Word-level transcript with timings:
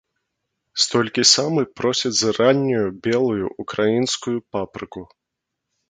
Столькі 0.83 1.25
самы 1.35 1.61
просяць 1.83 2.13
за 2.21 2.29
раннюю, 2.39 2.85
белую 3.11 3.45
ўкраінскую 3.61 4.37
папрыку. 4.57 5.01